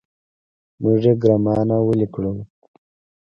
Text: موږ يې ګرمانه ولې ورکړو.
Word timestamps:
موږ 0.81 0.97
يې 1.05 1.13
ګرمانه 1.21 1.77
ولې 1.87 2.07
ورکړو. 2.07 2.31